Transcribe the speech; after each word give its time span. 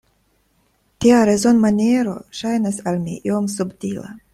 Tia 1.05 1.19
rezonmaniero 1.31 2.19
ŝajnas 2.41 2.83
al 2.93 3.01
mi 3.07 3.23
iom 3.33 3.57
subtila. 3.61 4.13